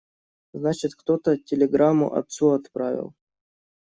[0.53, 3.13] Значит, кто-то телеграмму отцу отправил.